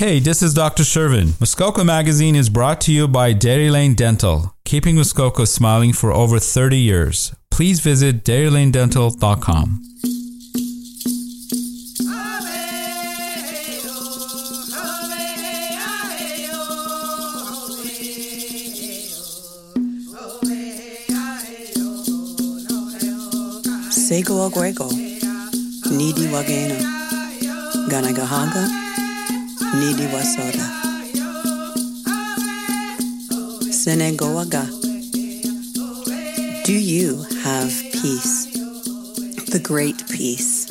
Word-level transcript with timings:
Hey, 0.00 0.18
this 0.18 0.40
is 0.40 0.54
Dr. 0.54 0.82
Shervin. 0.82 1.38
Muskoka 1.38 1.84
Magazine 1.84 2.34
is 2.34 2.48
brought 2.48 2.80
to 2.80 2.90
you 2.90 3.06
by 3.06 3.34
Dairy 3.34 3.68
Lane 3.68 3.92
Dental, 3.92 4.54
keeping 4.64 4.96
Muskoka 4.96 5.44
smiling 5.44 5.92
for 5.92 6.10
over 6.10 6.38
30 6.38 6.78
years. 6.78 7.34
Please 7.50 7.80
visit 7.80 8.24
dairylanedental.com. 8.24 9.82
Sego 23.90 24.48
Aguego, 24.48 24.88
Nidi 25.92 26.26
Wagena, 26.32 26.80
Ganagahaga, 27.90 28.89
Nidi 29.72 30.06
Wasoda. 30.10 30.66
Do 36.64 36.72
you 36.72 37.22
have 37.44 37.70
peace? 37.92 38.46
The 39.50 39.60
great 39.62 40.08
peace. 40.08 40.66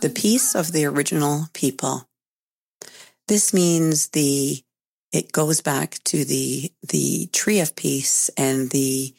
The 0.00 0.10
peace 0.10 0.54
of 0.54 0.72
the 0.72 0.84
original 0.86 1.48
people. 1.54 2.08
This 3.26 3.52
means 3.52 4.08
the 4.10 4.62
it 5.12 5.32
goes 5.32 5.60
back 5.60 5.98
to 6.04 6.24
the 6.24 6.72
the 6.88 7.26
tree 7.32 7.60
of 7.60 7.74
peace 7.74 8.30
and 8.36 8.70
the 8.70 9.14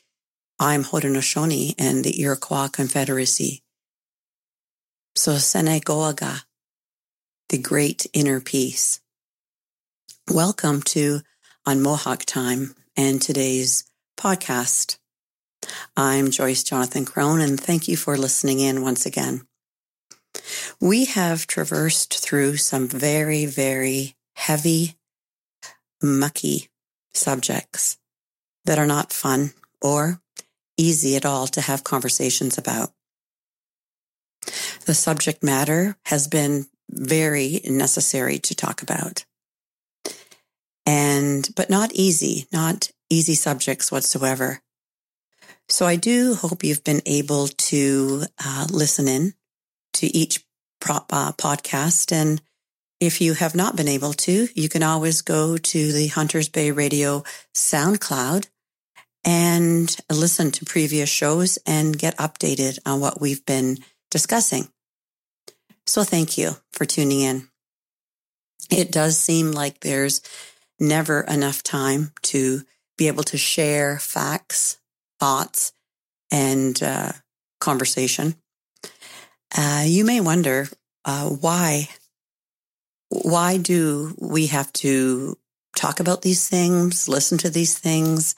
I'm 0.60 0.84
Haudenosaunee 0.86 1.76
and 1.78 2.04
the 2.04 2.22
Iroquois 2.22 2.70
Confederacy. 2.70 3.62
So 5.16 5.34
Senegoaga, 5.34 6.44
the 7.50 7.58
great 7.60 8.08
inner 8.14 8.42
peace. 8.42 9.00
Welcome 10.32 10.82
to 10.84 11.22
On 11.66 11.80
Mohawk 11.82 12.26
Time 12.26 12.74
and 12.98 13.22
today's 13.22 13.84
podcast. 14.18 14.98
I'm 15.96 16.32
Joyce 16.32 16.64
Jonathan 16.64 17.06
Crone 17.06 17.42
and 17.42 17.60
thank 17.60 17.88
you 17.88 17.98
for 17.98 18.18
listening 18.18 18.60
in 18.60 18.82
once 18.82 19.06
again. 19.06 19.46
We 20.82 21.06
have 21.06 21.46
traversed 21.46 22.18
through 22.18 22.58
some 22.58 22.88
very, 22.88 23.46
very 23.46 24.16
heavy, 24.34 24.96
mucky 26.02 26.70
subjects 27.14 27.98
that 28.66 28.80
are 28.80 28.88
not 28.88 29.14
fun 29.14 29.54
or 29.82 30.20
easy 30.78 31.16
at 31.16 31.26
all 31.26 31.46
to 31.48 31.62
have 31.62 31.84
conversations 31.84 32.58
about. 32.58 32.92
The 34.86 34.96
subject 34.96 35.44
matter 35.44 35.96
has 36.06 36.28
been 36.28 36.66
very 36.90 37.62
necessary 37.66 38.40
to 38.40 38.56
talk 38.56 38.82
about. 38.82 39.26
And, 40.86 41.50
but 41.56 41.70
not 41.70 41.92
easy, 41.94 42.48
not 42.52 42.92
easy 43.10 43.34
subjects 43.36 43.92
whatsoever. 43.92 44.62
So 45.68 45.86
I 45.86 45.96
do 45.96 46.36
hope 46.36 46.64
you've 46.64 46.84
been 46.84 47.02
able 47.06 47.48
to 47.48 48.24
uh, 48.44 48.68
listen 48.70 49.08
in 49.08 49.34
to 49.94 50.08
each 50.08 50.46
pro- 50.80 51.06
uh, 51.10 51.32
podcast. 51.32 52.12
And 52.12 52.42
if 53.00 53.20
you 53.20 53.34
have 53.34 53.56
not 53.56 53.76
been 53.76 53.88
able 53.88 54.14
to, 54.14 54.48
you 54.54 54.70
can 54.70 54.84
always 54.84 55.22
go 55.22 55.58
to 55.58 55.92
the 55.92 56.08
Hunters 56.08 56.50
Bay 56.50 56.72
Radio 56.72 57.24
SoundCloud 57.56 58.48
and 59.24 59.96
listen 60.12 60.52
to 60.52 60.66
previous 60.66 61.10
shows 61.10 61.58
and 61.66 61.98
get 61.98 62.16
updated 62.18 62.78
on 62.86 63.00
what 63.00 63.20
we've 63.20 63.44
been 63.46 63.80
discussing. 64.12 64.68
So 65.88 66.04
thank 66.04 66.38
you 66.38 66.58
for 66.72 66.86
tuning 66.86 67.22
in. 67.22 67.48
It 68.72 68.92
does 68.92 69.18
seem 69.18 69.52
like 69.52 69.80
there's 69.80 70.22
never 70.80 71.22
enough 71.22 71.64
time 71.64 72.12
to 72.24 72.62
be 72.98 73.08
able 73.08 73.24
to 73.24 73.38
share 73.38 74.00
facts, 74.00 74.78
thoughts, 75.20 75.74
and 76.32 76.82
uh, 76.82 77.12
conversation. 77.60 78.36
Uh, 79.56 79.84
you 79.86 80.04
may 80.06 80.22
wonder 80.22 80.68
uh, 81.06 81.30
why. 81.30 81.90
Why 83.10 83.58
do 83.58 84.16
we 84.18 84.48
have 84.48 84.74
to 84.74 85.38
talk 85.76 86.00
about 86.00 86.24
these 86.24 86.50
things, 86.50 87.08
listen 87.08 87.38
to 87.40 87.50
these 87.50 87.78
things? 87.78 88.36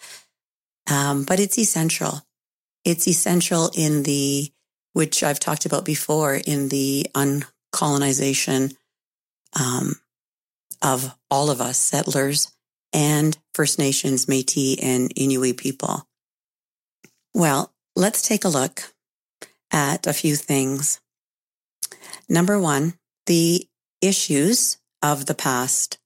Um, 0.90 1.24
but 1.24 1.40
it's 1.40 1.58
essential. 1.58 2.22
It's 2.84 3.08
essential 3.08 3.72
in 3.76 4.04
the, 4.04 4.52
which 4.98 5.22
I've 5.22 5.40
talked 5.40 5.68
about 5.68 5.86
before, 5.86 6.34
in 6.34 6.70
the 6.70 7.06
uncolonization 7.14 8.76
um, 9.54 9.98
of 10.82 11.16
all 11.30 11.52
of 11.52 11.62
us, 11.62 11.78
settlers 11.78 12.52
and 12.92 13.38
First 13.54 13.78
Nations, 13.78 14.26
Métis, 14.26 14.80
and 14.82 15.14
Inuit 15.16 15.56
people. 15.56 16.08
Well, 17.36 17.72
let's 17.96 18.24
take 18.24 18.44
a 18.44 18.50
look 18.50 18.92
at 19.72 20.08
a 20.08 20.14
few 20.14 20.36
things. 20.36 21.00
Number 22.28 22.58
one, 22.58 22.96
the 23.28 23.68
issues 24.02 24.80
of 25.04 25.28
the 25.28 25.36
past 25.36 26.00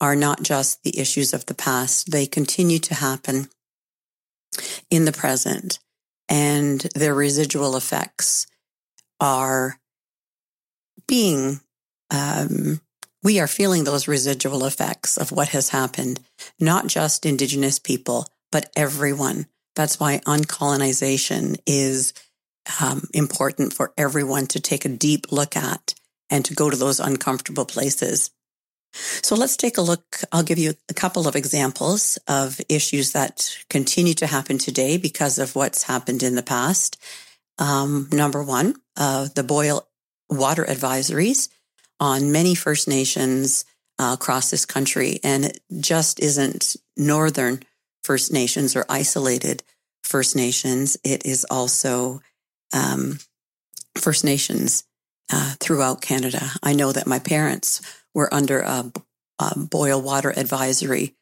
are 0.00 0.16
not 0.16 0.42
just 0.42 0.82
the 0.82 0.98
issues 0.98 1.34
of 1.34 1.44
the 1.44 1.54
past. 1.54 2.10
They 2.10 2.24
continue 2.24 2.78
to 2.78 2.94
happen 2.94 3.50
in 4.90 5.04
the 5.04 5.12
present 5.12 5.78
and 6.30 6.80
their 6.94 7.12
residual 7.12 7.76
effects 7.76 8.46
are 9.18 9.78
being, 11.06 11.60
um, 12.10 12.80
we 13.22 13.40
are 13.40 13.48
feeling 13.48 13.84
those 13.84 14.08
residual 14.08 14.64
effects 14.64 15.18
of 15.18 15.32
what 15.32 15.48
has 15.48 15.70
happened, 15.70 16.20
not 16.58 16.86
just 16.86 17.26
Indigenous 17.26 17.78
people, 17.78 18.26
but 18.52 18.70
everyone. 18.76 19.46
That's 19.74 19.98
why 20.00 20.18
uncolonization 20.20 21.58
is 21.66 22.14
um, 22.80 23.08
important 23.12 23.72
for 23.72 23.92
everyone 23.98 24.46
to 24.48 24.60
take 24.60 24.84
a 24.84 24.88
deep 24.88 25.32
look 25.32 25.56
at 25.56 25.94
and 26.30 26.44
to 26.44 26.54
go 26.54 26.70
to 26.70 26.76
those 26.76 27.00
uncomfortable 27.00 27.64
places. 27.64 28.30
So 28.92 29.36
let's 29.36 29.56
take 29.56 29.78
a 29.78 29.82
look. 29.82 30.18
I'll 30.32 30.42
give 30.42 30.58
you 30.58 30.74
a 30.88 30.94
couple 30.94 31.28
of 31.28 31.36
examples 31.36 32.18
of 32.26 32.60
issues 32.68 33.12
that 33.12 33.56
continue 33.68 34.14
to 34.14 34.26
happen 34.26 34.58
today 34.58 34.96
because 34.96 35.38
of 35.38 35.54
what's 35.54 35.84
happened 35.84 36.22
in 36.22 36.34
the 36.34 36.42
past. 36.42 36.96
Um, 37.58 38.08
number 38.12 38.42
one, 38.42 38.76
uh, 38.96 39.28
the 39.34 39.44
boil 39.44 39.86
water 40.28 40.64
advisories 40.64 41.48
on 41.98 42.32
many 42.32 42.54
First 42.54 42.88
Nations 42.88 43.64
uh, 43.98 44.12
across 44.14 44.50
this 44.50 44.64
country. 44.64 45.20
And 45.22 45.44
it 45.44 45.60
just 45.80 46.18
isn't 46.20 46.76
Northern 46.96 47.62
First 48.02 48.32
Nations 48.32 48.74
or 48.74 48.86
isolated 48.88 49.62
First 50.02 50.34
Nations. 50.34 50.96
It 51.04 51.26
is 51.26 51.44
also 51.50 52.22
um, 52.72 53.18
First 53.96 54.24
Nations 54.24 54.84
uh, 55.30 55.54
throughout 55.60 56.00
Canada. 56.00 56.52
I 56.62 56.72
know 56.72 56.92
that 56.92 57.06
my 57.06 57.18
parents 57.18 57.80
were 58.14 58.32
under 58.32 58.60
a, 58.60 58.92
a 59.38 59.58
boil 59.58 60.00
water 60.00 60.32
advisory, 60.36 61.14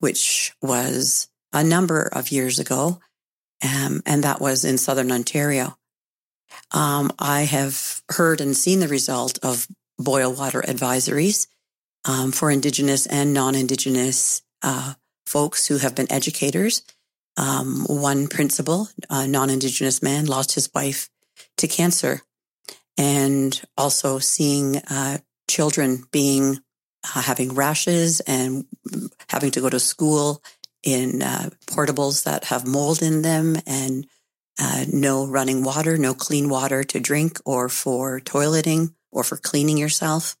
which 0.00 0.52
was 0.60 1.28
a 1.52 1.62
number 1.62 2.02
of 2.12 2.32
years 2.32 2.58
ago. 2.58 3.00
Um, 3.64 4.02
and 4.06 4.24
that 4.24 4.40
was 4.40 4.64
in 4.64 4.78
Southern 4.78 5.12
Ontario. 5.12 5.76
Um, 6.72 7.12
I 7.18 7.42
have 7.42 8.02
heard 8.10 8.40
and 8.40 8.56
seen 8.56 8.80
the 8.80 8.88
result 8.88 9.38
of 9.42 9.68
boil 9.98 10.32
water 10.32 10.62
advisories 10.62 11.46
um, 12.04 12.32
for 12.32 12.50
Indigenous 12.50 13.06
and 13.06 13.32
non 13.32 13.54
Indigenous 13.54 14.42
uh, 14.62 14.94
folks 15.26 15.66
who 15.66 15.78
have 15.78 15.94
been 15.94 16.10
educators. 16.10 16.82
Um, 17.36 17.86
one 17.88 18.28
principal, 18.28 18.88
a 19.08 19.26
non 19.26 19.50
Indigenous 19.50 20.02
man, 20.02 20.26
lost 20.26 20.54
his 20.54 20.70
wife 20.74 21.08
to 21.58 21.68
cancer, 21.68 22.22
and 22.98 23.60
also 23.76 24.18
seeing 24.18 24.76
uh, 24.90 25.18
children 25.52 26.04
being 26.10 26.58
uh, 27.04 27.20
having 27.20 27.54
rashes 27.54 28.20
and 28.20 28.64
having 29.28 29.50
to 29.50 29.60
go 29.60 29.68
to 29.68 29.78
school 29.78 30.42
in 30.82 31.22
uh, 31.22 31.50
portables 31.66 32.24
that 32.24 32.44
have 32.44 32.66
mold 32.66 33.02
in 33.02 33.22
them 33.22 33.56
and 33.66 34.06
uh, 34.58 34.84
no 34.92 35.26
running 35.26 35.62
water, 35.62 35.98
no 35.98 36.14
clean 36.14 36.48
water 36.48 36.82
to 36.84 37.00
drink 37.00 37.38
or 37.44 37.68
for 37.68 38.18
toileting 38.20 38.94
or 39.10 39.24
for 39.24 39.36
cleaning 39.36 39.76
yourself. 39.76 40.36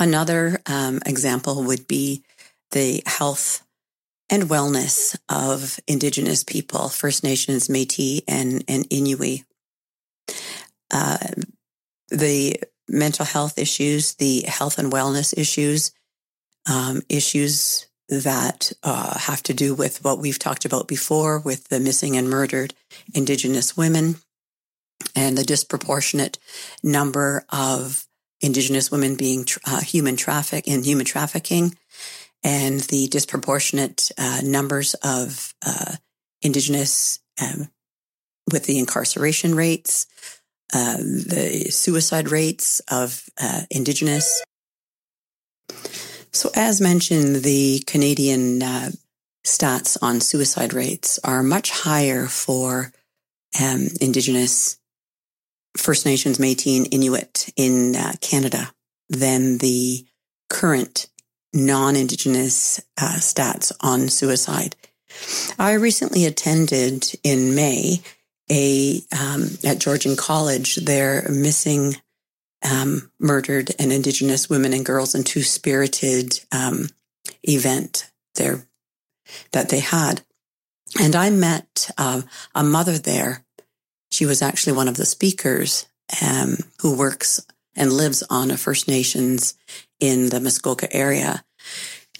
Another 0.00 0.60
um, 0.66 1.00
example 1.06 1.62
would 1.64 1.86
be 1.86 2.24
the 2.72 3.02
health 3.06 3.64
and 4.28 4.44
wellness 4.44 5.16
of 5.28 5.78
Indigenous 5.86 6.42
people, 6.42 6.88
First 6.88 7.22
Nations, 7.22 7.68
Métis, 7.68 8.22
and, 8.26 8.64
and 8.66 8.86
Inuit. 8.90 9.42
Uh, 10.90 11.18
the 12.08 12.56
mental 12.92 13.24
health 13.24 13.58
issues, 13.58 14.14
the 14.14 14.42
health 14.42 14.78
and 14.78 14.92
wellness 14.92 15.36
issues, 15.36 15.92
um, 16.70 17.02
issues 17.08 17.86
that 18.08 18.72
uh, 18.82 19.18
have 19.18 19.42
to 19.42 19.54
do 19.54 19.74
with 19.74 20.04
what 20.04 20.18
we've 20.18 20.38
talked 20.38 20.64
about 20.64 20.86
before 20.86 21.38
with 21.38 21.68
the 21.68 21.80
missing 21.80 22.16
and 22.16 22.28
murdered 22.28 22.74
Indigenous 23.14 23.76
women 23.76 24.16
and 25.16 25.36
the 25.36 25.44
disproportionate 25.44 26.38
number 26.82 27.44
of 27.50 28.06
Indigenous 28.40 28.90
women 28.90 29.16
being 29.16 29.46
uh, 29.66 29.80
human 29.80 30.16
traffic 30.16 30.66
in 30.66 30.82
human 30.82 31.06
trafficking, 31.06 31.76
and 32.44 32.80
the 32.80 33.06
disproportionate 33.06 34.10
uh, 34.18 34.40
numbers 34.42 34.94
of 35.02 35.54
uh, 35.64 35.94
Indigenous 36.42 37.20
um, 37.40 37.68
with 38.52 38.66
the 38.66 38.80
incarceration 38.80 39.54
rates, 39.54 40.06
uh, 40.72 40.96
the 40.96 41.66
suicide 41.70 42.30
rates 42.30 42.80
of 42.90 43.28
uh, 43.40 43.62
Indigenous. 43.70 44.42
So, 46.32 46.50
as 46.54 46.80
mentioned, 46.80 47.36
the 47.36 47.82
Canadian 47.86 48.62
uh, 48.62 48.90
stats 49.44 49.98
on 50.00 50.20
suicide 50.20 50.72
rates 50.72 51.18
are 51.24 51.42
much 51.42 51.70
higher 51.70 52.26
for 52.26 52.92
um, 53.60 53.88
Indigenous 54.00 54.78
First 55.76 56.06
Nations, 56.06 56.38
Métis, 56.38 56.78
and 56.78 56.94
Inuit 56.94 57.50
in 57.56 57.96
uh, 57.96 58.12
Canada 58.20 58.72
than 59.08 59.58
the 59.58 60.06
current 60.48 61.08
non-Indigenous 61.52 62.80
uh, 63.00 63.16
stats 63.16 63.72
on 63.80 64.08
suicide. 64.08 64.76
I 65.58 65.72
recently 65.72 66.24
attended 66.24 67.12
in 67.22 67.54
May 67.54 68.00
a 68.50 69.02
um, 69.18 69.48
at 69.64 69.78
Georgian 69.78 70.16
College 70.16 70.76
their 70.76 71.28
missing, 71.28 71.96
um, 72.68 73.10
murdered, 73.18 73.70
and 73.78 73.92
Indigenous 73.92 74.48
women 74.50 74.72
and 74.72 74.84
girls 74.84 75.14
and 75.14 75.24
two 75.24 75.42
spirited 75.42 76.40
um, 76.52 76.88
event 77.42 78.10
there 78.34 78.66
that 79.52 79.68
they 79.68 79.80
had, 79.80 80.22
and 81.00 81.16
I 81.16 81.30
met 81.30 81.90
uh, 81.96 82.22
a 82.54 82.62
mother 82.62 82.98
there. 82.98 83.44
She 84.10 84.26
was 84.26 84.42
actually 84.42 84.74
one 84.74 84.88
of 84.88 84.96
the 84.96 85.06
speakers 85.06 85.86
um, 86.20 86.58
who 86.80 86.96
works 86.96 87.40
and 87.74 87.92
lives 87.92 88.22
on 88.28 88.50
a 88.50 88.56
First 88.56 88.88
Nations 88.88 89.54
in 89.98 90.28
the 90.28 90.40
Muskoka 90.40 90.94
area. 90.94 91.44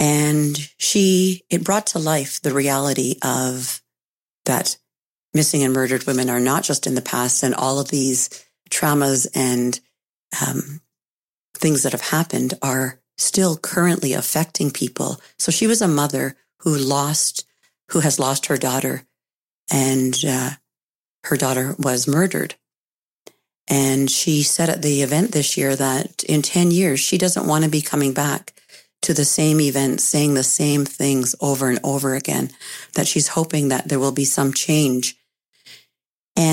And 0.00 0.56
she, 0.78 1.42
it 1.50 1.64
brought 1.64 1.88
to 1.88 1.98
life 1.98 2.40
the 2.40 2.54
reality 2.54 3.16
of 3.22 3.82
that 4.46 4.78
missing 5.34 5.62
and 5.62 5.72
murdered 5.72 6.06
women 6.06 6.28
are 6.28 6.40
not 6.40 6.62
just 6.62 6.86
in 6.86 6.94
the 6.94 7.02
past 7.02 7.42
and 7.42 7.54
all 7.54 7.78
of 7.78 7.88
these 7.88 8.44
traumas 8.70 9.26
and 9.34 9.80
um, 10.46 10.80
things 11.54 11.82
that 11.82 11.92
have 11.92 12.08
happened 12.10 12.54
are 12.62 13.00
still 13.16 13.56
currently 13.56 14.12
affecting 14.12 14.70
people. 14.70 15.20
So 15.38 15.52
she 15.52 15.66
was 15.66 15.82
a 15.82 15.88
mother 15.88 16.36
who 16.60 16.76
lost, 16.76 17.46
who 17.90 18.00
has 18.00 18.18
lost 18.18 18.46
her 18.46 18.56
daughter 18.56 19.04
and 19.70 20.16
uh, 20.26 20.50
her 21.24 21.36
daughter 21.36 21.74
was 21.78 22.08
murdered. 22.08 22.56
And 23.68 24.10
she 24.10 24.42
said 24.42 24.68
at 24.68 24.82
the 24.82 25.02
event 25.02 25.32
this 25.32 25.56
year 25.56 25.76
that 25.76 26.24
in 26.24 26.42
10 26.42 26.70
years, 26.70 27.00
she 27.00 27.16
doesn't 27.16 27.46
want 27.46 27.64
to 27.64 27.70
be 27.70 27.80
coming 27.80 28.12
back 28.12 28.52
to 29.02 29.14
the 29.14 29.24
same 29.24 29.60
event, 29.60 30.00
saying 30.00 30.34
the 30.34 30.42
same 30.42 30.84
things 30.84 31.34
over 31.40 31.68
and 31.68 31.78
over 31.82 32.14
again, 32.14 32.50
that 32.94 33.06
she's 33.06 33.28
hoping 33.28 33.68
that 33.68 33.88
there 33.88 33.98
will 33.98 34.12
be 34.12 34.24
some 34.24 34.52
change. 34.52 35.16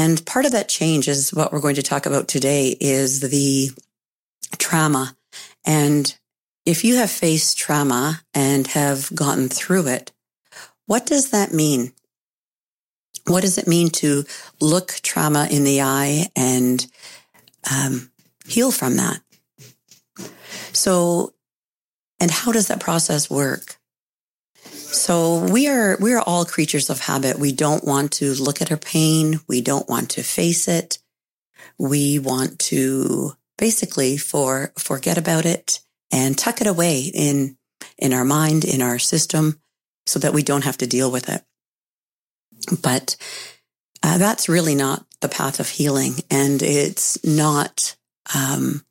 And 0.10 0.26
part 0.26 0.48
of 0.48 0.54
that 0.54 0.68
change 0.68 1.08
is 1.08 1.32
what 1.32 1.54
we're 1.54 1.60
going 1.60 1.76
to 1.76 1.84
talk 1.84 2.08
about 2.08 2.28
today 2.28 2.76
is 2.80 3.20
the 3.20 3.70
trauma. 4.58 5.16
And 5.64 6.18
if 6.66 6.84
you 6.84 6.96
have 6.96 7.12
faced 7.12 7.60
trauma 7.60 8.22
and 8.34 8.66
have 8.66 9.14
gotten 9.14 9.50
through 9.50 9.86
it, 9.86 10.12
what 10.88 11.06
does 11.06 11.30
that 11.30 11.52
mean? 11.52 11.94
What 13.28 13.42
does 13.42 13.60
it 13.60 13.68
mean 13.68 13.92
to 14.02 14.24
look 14.60 14.94
trauma 15.04 15.48
in 15.52 15.64
the 15.64 15.84
eye 15.84 16.30
and 16.36 16.84
um, 17.72 18.10
heal 18.48 18.72
from 18.72 18.96
that? 18.96 19.22
So 20.74 21.36
and 22.20 22.32
how 22.32 22.52
does 22.52 22.70
that 22.70 22.80
process 22.80 23.30
work? 23.30 23.79
So 24.92 25.46
we 25.52 25.68
are 25.68 25.98
we 26.00 26.14
are 26.14 26.22
all 26.22 26.46
creatures 26.46 26.90
of 26.90 27.00
habit. 27.00 27.38
We 27.38 27.52
don't 27.52 27.84
want 27.84 28.14
to 28.14 28.34
look 28.34 28.62
at 28.62 28.72
our 28.72 28.78
pain. 28.78 29.40
We 29.48 29.62
don't 29.62 29.88
want 29.88 30.10
to 30.12 30.24
face 30.24 30.68
it. 30.68 30.98
We 31.78 32.18
want 32.18 32.58
to 32.60 33.34
basically 33.58 34.18
for 34.18 34.74
forget 34.78 35.18
about 35.18 35.46
it 35.46 35.80
and 36.12 36.36
tuck 36.36 36.60
it 36.62 36.68
away 36.68 37.12
in 37.14 37.58
in 38.00 38.14
our 38.14 38.26
mind, 38.26 38.66
in 38.66 38.82
our 38.82 38.98
system, 38.98 39.62
so 40.08 40.18
that 40.20 40.34
we 40.34 40.42
don't 40.42 40.66
have 40.66 40.78
to 40.78 40.88
deal 40.88 41.12
with 41.12 41.30
it. 41.30 41.44
But 42.82 43.16
uh, 44.02 44.18
that's 44.18 44.50
really 44.50 44.76
not 44.76 45.06
the 45.22 45.30
path 45.30 45.60
of 45.60 45.70
healing, 45.70 46.16
and 46.32 46.62
it's 46.64 47.24
not 47.24 47.96
um, 48.34 48.84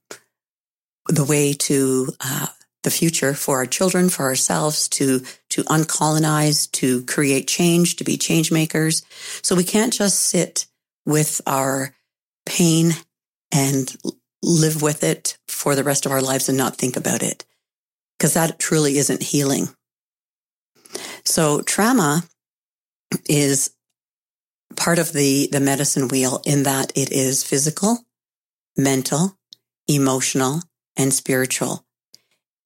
the 1.09 1.25
way 1.25 1.55
to 1.55 2.09
uh, 2.21 2.47
the 2.85 2.91
future 2.91 3.35
for 3.35 3.57
our 3.57 3.67
children, 3.67 4.09
for 4.09 4.25
ourselves 4.25 4.89
to, 4.89 5.21
to 5.51 5.63
uncolonize, 5.65 6.71
to 6.73 7.05
create 7.05 7.49
change, 7.49 7.97
to 7.97 8.05
be 8.05 8.17
change 8.17 8.53
makers. 8.53 9.03
So 9.43 9.57
we 9.57 9.65
can't 9.65 9.93
just 9.93 10.21
sit 10.21 10.67
with 11.05 11.41
our 11.47 11.95
pain 12.47 12.93
and 13.53 13.97
live 14.43 14.83
with 14.83 15.03
it 15.03 15.37
for 15.49 15.75
the 15.75 15.85
rest 15.85 16.07
of 16.07 16.13
our 16.13 16.23
lives 16.23 16.49
and 16.49 16.57
not 16.57 16.77
think 16.77 16.97
about 16.97 17.23
it 17.23 17.45
because 18.17 18.35
that 18.35 18.59
truly 18.59 18.99
isn't 18.99 19.23
healing. 19.23 19.69
So 21.25 21.63
trauma 21.63 22.25
is 23.29 23.71
part 24.77 24.99
of 24.99 25.13
the, 25.13 25.49
the 25.51 25.61
medicine 25.61 26.09
wheel 26.09 26.41
in 26.45 26.63
that 26.63 26.93
it 26.97 27.11
is 27.11 27.43
physical, 27.45 27.99
mental, 28.77 29.37
emotional, 29.89 30.63
and 30.97 31.13
spiritual 31.13 31.85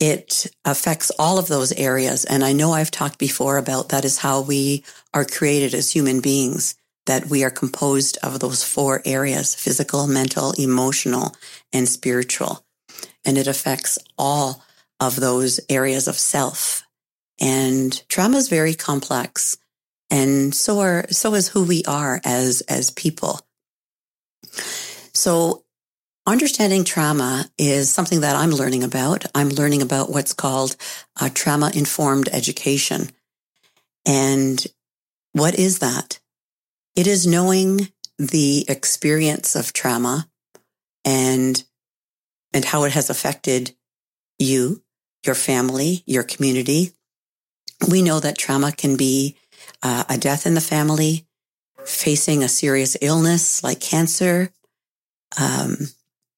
it 0.02 0.48
affects 0.64 1.12
all 1.16 1.38
of 1.38 1.46
those 1.46 1.70
areas. 1.70 2.24
And 2.24 2.42
I 2.42 2.52
know 2.52 2.72
I've 2.72 2.90
talked 2.90 3.20
before 3.20 3.56
about 3.56 3.90
that 3.90 4.04
is 4.04 4.18
how 4.18 4.40
we 4.40 4.82
are 5.14 5.24
created 5.24 5.74
as 5.74 5.92
human 5.92 6.20
beings, 6.20 6.74
that 7.06 7.26
we 7.26 7.44
are 7.44 7.50
composed 7.50 8.18
of 8.20 8.40
those 8.40 8.64
four 8.64 9.00
areas, 9.04 9.54
physical, 9.54 10.08
mental, 10.08 10.54
emotional, 10.58 11.36
and 11.72 11.88
spiritual. 11.88 12.66
And 13.24 13.38
it 13.38 13.46
affects 13.46 13.96
all 14.18 14.64
of 14.98 15.14
those 15.14 15.60
areas 15.68 16.08
of 16.08 16.16
self. 16.18 16.82
And 17.40 18.02
trauma 18.08 18.38
is 18.38 18.48
very 18.48 18.74
complex. 18.74 19.56
And 20.10 20.52
so 20.52 20.80
are, 20.80 21.06
so 21.10 21.34
is 21.34 21.46
who 21.46 21.62
we 21.62 21.84
are 21.84 22.20
as, 22.24 22.60
as 22.62 22.90
people. 22.90 23.38
So 25.14 25.62
Understanding 26.24 26.84
trauma 26.84 27.50
is 27.58 27.90
something 27.90 28.20
that 28.20 28.36
I'm 28.36 28.50
learning 28.50 28.84
about. 28.84 29.24
I'm 29.34 29.48
learning 29.48 29.82
about 29.82 30.08
what's 30.08 30.32
called 30.32 30.76
trauma 31.34 31.72
informed 31.74 32.28
education. 32.28 33.10
And 34.06 34.64
what 35.32 35.58
is 35.58 35.80
that? 35.80 36.20
It 36.94 37.08
is 37.08 37.26
knowing 37.26 37.88
the 38.18 38.64
experience 38.68 39.56
of 39.56 39.72
trauma 39.72 40.28
and, 41.04 41.64
and 42.52 42.64
how 42.64 42.84
it 42.84 42.92
has 42.92 43.10
affected 43.10 43.74
you, 44.38 44.80
your 45.26 45.34
family, 45.34 46.04
your 46.06 46.22
community. 46.22 46.92
We 47.90 48.00
know 48.00 48.20
that 48.20 48.38
trauma 48.38 48.70
can 48.70 48.96
be 48.96 49.36
uh, 49.82 50.04
a 50.08 50.16
death 50.18 50.46
in 50.46 50.54
the 50.54 50.60
family, 50.60 51.26
facing 51.84 52.44
a 52.44 52.48
serious 52.48 52.96
illness 53.00 53.64
like 53.64 53.80
cancer, 53.80 54.52
um, 55.40 55.78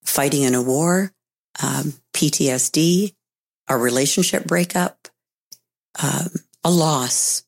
fighting 0.05 0.43
in 0.43 0.55
a 0.55 0.63
war, 0.63 1.13
um, 1.63 1.95
PTSD, 2.13 3.15
a 3.69 3.77
relationship 3.77 4.45
breakup, 4.45 5.09
um, 6.03 6.29
a 6.63 6.71
loss. 6.71 7.45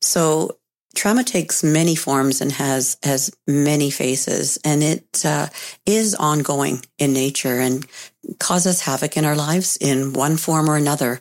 So 0.00 0.58
trauma 0.94 1.24
takes 1.24 1.62
many 1.62 1.94
forms 1.94 2.40
and 2.40 2.52
has 2.52 2.96
has 3.02 3.34
many 3.46 3.90
faces, 3.90 4.58
and 4.64 4.82
it 4.82 5.24
uh, 5.24 5.48
is 5.84 6.14
ongoing 6.14 6.84
in 6.98 7.12
nature 7.12 7.60
and 7.60 7.86
causes 8.38 8.82
havoc 8.82 9.16
in 9.16 9.24
our 9.24 9.36
lives 9.36 9.76
in 9.76 10.12
one 10.12 10.36
form 10.36 10.68
or 10.68 10.76
another, 10.76 11.20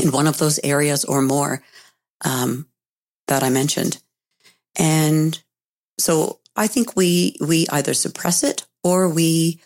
in 0.00 0.12
one 0.12 0.26
of 0.26 0.38
those 0.38 0.60
areas 0.62 1.04
or 1.04 1.22
more 1.22 1.62
um, 2.24 2.66
that 3.28 3.42
I 3.42 3.48
mentioned. 3.48 4.02
And 4.76 5.40
so 5.98 6.40
I 6.54 6.66
think 6.66 6.96
we 6.96 7.36
we 7.40 7.66
either 7.70 7.94
suppress 7.94 8.42
it 8.42 8.65
or 8.86 9.08
we 9.08 9.58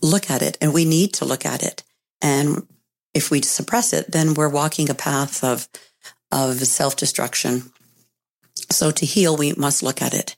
look 0.00 0.30
at 0.30 0.42
it 0.42 0.56
and 0.60 0.72
we 0.72 0.84
need 0.84 1.12
to 1.14 1.24
look 1.24 1.44
at 1.44 1.62
it. 1.64 1.82
And 2.20 2.68
if 3.14 3.32
we 3.32 3.42
suppress 3.42 3.92
it, 3.92 4.12
then 4.12 4.34
we're 4.34 4.48
walking 4.60 4.88
a 4.88 4.94
path 4.94 5.42
of, 5.42 5.68
of 6.30 6.54
self-destruction. 6.58 7.72
So 8.70 8.92
to 8.92 9.04
heal, 9.04 9.36
we 9.36 9.54
must 9.54 9.82
look 9.82 10.00
at 10.00 10.14
it 10.14 10.36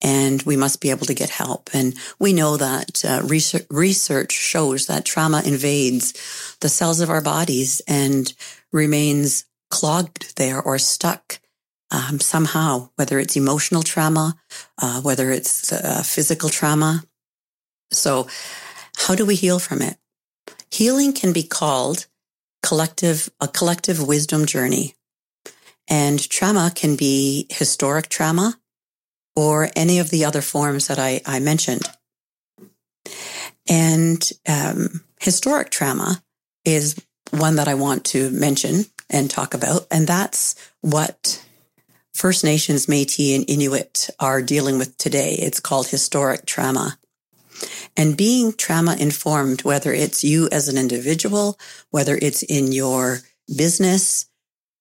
and 0.00 0.42
we 0.42 0.56
must 0.56 0.80
be 0.80 0.90
able 0.90 1.06
to 1.06 1.20
get 1.22 1.30
help. 1.30 1.70
And 1.72 1.96
we 2.20 2.32
know 2.32 2.56
that 2.56 3.04
uh, 3.04 3.22
research, 3.24 3.66
research 3.68 4.32
shows 4.32 4.86
that 4.86 5.04
trauma 5.04 5.42
invades 5.44 6.12
the 6.60 6.68
cells 6.68 7.00
of 7.00 7.10
our 7.10 7.22
bodies 7.22 7.82
and 7.88 8.32
remains 8.72 9.44
clogged 9.70 10.36
there 10.36 10.62
or 10.62 10.78
stuck 10.78 11.40
um, 11.90 12.20
somehow, 12.20 12.90
whether 12.94 13.18
it's 13.18 13.36
emotional 13.36 13.82
trauma, 13.82 14.36
uh, 14.80 15.00
whether 15.00 15.32
it's 15.32 15.72
uh, 15.72 16.02
physical 16.04 16.48
trauma. 16.48 17.02
So 17.90 18.26
how 18.96 19.14
do 19.14 19.26
we 19.26 19.34
heal 19.34 19.58
from 19.58 19.82
it? 19.82 19.96
Healing 20.70 21.12
can 21.12 21.32
be 21.32 21.42
called 21.42 22.06
collective, 22.62 23.28
a 23.40 23.48
collective 23.48 24.02
wisdom 24.02 24.46
journey. 24.46 24.94
And 25.88 26.18
trauma 26.30 26.72
can 26.74 26.96
be 26.96 27.46
historic 27.50 28.08
trauma 28.08 28.58
or 29.36 29.68
any 29.76 29.98
of 29.98 30.10
the 30.10 30.24
other 30.24 30.40
forms 30.40 30.86
that 30.86 30.98
I, 30.98 31.20
I 31.26 31.40
mentioned. 31.40 31.88
And 33.68 34.30
um, 34.48 35.04
historic 35.20 35.70
trauma 35.70 36.22
is 36.64 36.96
one 37.30 37.56
that 37.56 37.68
I 37.68 37.74
want 37.74 38.04
to 38.06 38.30
mention 38.30 38.86
and 39.10 39.30
talk 39.30 39.54
about. 39.54 39.86
And 39.90 40.06
that's 40.06 40.54
what 40.80 41.44
First 42.12 42.44
Nations, 42.44 42.88
Metis, 42.88 43.36
and 43.36 43.48
Inuit 43.48 44.08
are 44.20 44.40
dealing 44.40 44.78
with 44.78 44.96
today. 44.96 45.34
It's 45.34 45.60
called 45.60 45.88
historic 45.88 46.46
trauma. 46.46 46.98
And 47.96 48.16
being 48.16 48.52
trauma 48.52 48.96
informed, 48.98 49.62
whether 49.62 49.92
it's 49.92 50.24
you 50.24 50.48
as 50.50 50.68
an 50.68 50.76
individual, 50.76 51.58
whether 51.90 52.18
it's 52.20 52.42
in 52.42 52.72
your 52.72 53.20
business 53.54 54.26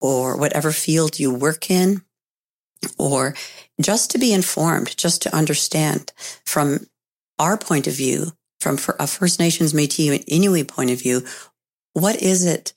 or 0.02 0.38
whatever 0.38 0.72
field 0.72 1.20
you 1.20 1.34
work 1.34 1.70
in, 1.70 2.02
or 2.98 3.36
just 3.80 4.12
to 4.12 4.18
be 4.18 4.34
informed, 4.34 4.98
just 4.98 5.22
to 5.22 5.36
understand 5.36 6.12
from 6.46 6.88
our 7.40 7.58
point 7.58 7.88
of 7.88 7.94
view, 7.94 8.32
from 8.60 8.78
a 9.00 9.08
First 9.08 9.40
Nations, 9.40 9.74
Métis, 9.74 10.16
and 10.16 10.24
Inuit 10.28 10.68
point 10.68 10.90
of 10.90 11.00
view, 11.00 11.24
what 11.94 12.22
is 12.22 12.46
it 12.46 12.74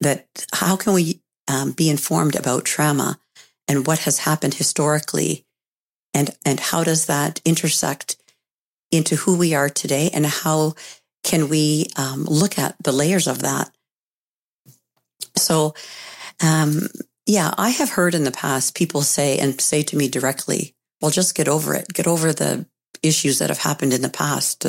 that, 0.00 0.26
how 0.52 0.76
can 0.76 0.92
we 0.92 1.20
um, 1.48 1.72
be 1.72 1.90
informed 1.90 2.36
about 2.36 2.64
trauma 2.64 3.18
and 3.66 3.86
what 3.86 4.00
has 4.00 4.20
happened 4.20 4.54
historically? 4.54 5.44
And, 6.14 6.30
and 6.44 6.60
how 6.60 6.84
does 6.84 7.06
that 7.06 7.40
intersect 7.44 8.16
into 8.90 9.16
who 9.16 9.36
we 9.36 9.54
are 9.54 9.68
today? 9.68 10.10
And 10.12 10.26
how 10.26 10.74
can 11.24 11.48
we 11.48 11.86
um, 11.96 12.24
look 12.24 12.58
at 12.58 12.76
the 12.82 12.92
layers 12.92 13.26
of 13.26 13.40
that? 13.40 13.70
So, 15.36 15.74
um, 16.42 16.88
yeah, 17.26 17.52
I 17.58 17.70
have 17.70 17.90
heard 17.90 18.14
in 18.14 18.24
the 18.24 18.30
past 18.30 18.74
people 18.74 19.02
say 19.02 19.38
and 19.38 19.60
say 19.60 19.82
to 19.82 19.96
me 19.96 20.08
directly, 20.08 20.74
well, 21.00 21.10
just 21.10 21.34
get 21.34 21.48
over 21.48 21.74
it. 21.74 21.88
Get 21.92 22.06
over 22.06 22.32
the 22.32 22.66
issues 23.02 23.38
that 23.38 23.50
have 23.50 23.58
happened 23.58 23.92
in 23.92 24.02
the 24.02 24.08
past. 24.08 24.64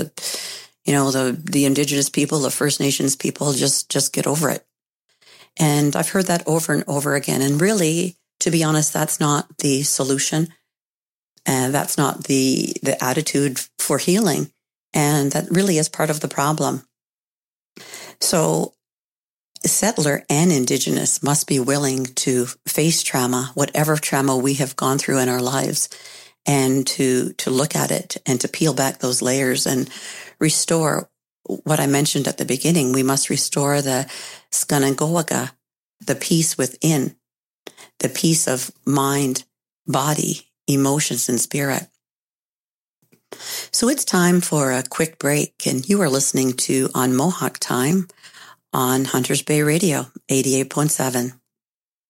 You 0.85 0.93
know, 0.93 1.11
the, 1.11 1.31
the 1.31 1.65
indigenous 1.65 2.09
people, 2.09 2.39
the 2.39 2.51
First 2.51 2.79
Nations 2.79 3.15
people, 3.15 3.53
just, 3.53 3.89
just 3.89 4.13
get 4.13 4.27
over 4.27 4.49
it. 4.49 4.65
And 5.57 5.95
I've 5.95 6.09
heard 6.09 6.27
that 6.27 6.47
over 6.47 6.73
and 6.73 6.83
over 6.87 7.15
again. 7.15 7.41
And 7.41 7.59
really, 7.61 8.17
to 8.41 8.51
be 8.51 8.63
honest, 8.63 8.93
that's 8.93 9.19
not 9.19 9.57
the 9.57 9.83
solution. 9.83 10.49
And 11.45 11.73
that's 11.73 11.97
not 11.97 12.25
the, 12.25 12.73
the 12.83 13.01
attitude 13.03 13.59
for 13.77 13.97
healing. 13.97 14.51
And 14.93 15.31
that 15.31 15.49
really 15.49 15.77
is 15.77 15.89
part 15.89 16.09
of 16.09 16.19
the 16.19 16.27
problem. 16.27 16.83
So 18.19 18.73
settler 19.65 20.23
and 20.29 20.51
indigenous 20.51 21.21
must 21.21 21.47
be 21.47 21.59
willing 21.59 22.05
to 22.05 22.45
face 22.67 23.03
trauma, 23.03 23.51
whatever 23.53 23.97
trauma 23.97 24.37
we 24.37 24.55
have 24.55 24.75
gone 24.75 24.97
through 24.97 25.19
in 25.19 25.29
our 25.29 25.41
lives, 25.41 25.89
and 26.45 26.87
to, 26.87 27.33
to 27.33 27.49
look 27.49 27.75
at 27.75 27.91
it 27.91 28.17
and 28.25 28.39
to 28.41 28.47
peel 28.47 28.73
back 28.73 28.99
those 28.99 29.21
layers 29.21 29.65
and 29.65 29.89
restore 30.39 31.09
what 31.43 31.79
I 31.79 31.87
mentioned 31.87 32.27
at 32.27 32.37
the 32.37 32.45
beginning. 32.45 32.93
We 32.93 33.03
must 33.03 33.29
restore 33.29 33.81
the 33.81 34.09
skanangoaga, 34.51 35.51
the 36.05 36.15
peace 36.15 36.57
within, 36.57 37.15
the 37.99 38.09
peace 38.09 38.47
of 38.47 38.71
mind, 38.85 39.43
body, 39.85 40.48
emotions, 40.69 41.29
and 41.29 41.39
spirit. 41.39 41.87
So 43.71 43.89
it's 43.89 44.05
time 44.05 44.41
for 44.41 44.71
a 44.71 44.83
quick 44.83 45.19
break, 45.19 45.65
and 45.65 45.87
you 45.87 46.01
are 46.01 46.09
listening 46.09 46.53
to 46.53 46.89
On 46.95 47.15
Mohawk 47.15 47.59
Time 47.59 48.07
on 48.73 49.05
Hunters 49.05 49.41
Bay 49.41 49.61
Radio 49.61 50.07
88.7. 50.29 51.33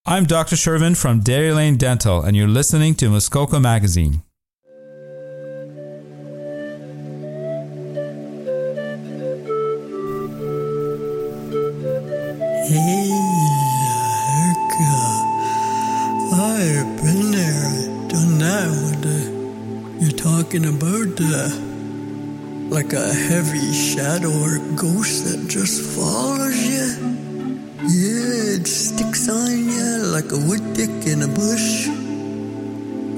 I'm 0.06 0.26
Dr. 0.26 0.56
Shervin 0.56 0.98
from 0.98 1.20
Dairy 1.20 1.52
Lane 1.52 1.78
Dental, 1.78 2.22
and 2.22 2.36
you're 2.36 2.48
listening 2.48 2.96
to 2.96 3.10
Muskoka 3.10 3.60
Magazine. 3.60 4.24
Talking 20.50 20.66
about 20.66 21.16
the 21.16 21.46
like 22.72 22.92
a 22.94 23.14
heavy 23.14 23.72
shadow 23.72 24.32
or 24.32 24.58
ghost 24.76 25.26
that 25.26 25.48
just 25.48 25.80
follows 25.94 26.58
you. 26.58 26.90
Yeah, 27.86 28.58
it 28.58 28.66
sticks 28.66 29.30
on 29.30 29.70
you 29.70 30.10
like 30.10 30.32
a 30.32 30.40
wood 30.50 30.74
tick 30.74 31.06
in 31.06 31.22
a 31.22 31.28
bush. 31.28 31.88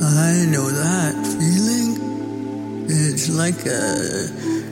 I 0.04 0.44
know 0.52 0.68
that 0.76 1.16
feeling. 1.40 2.90
It's 2.90 3.30
like 3.30 3.64
a, 3.64 4.28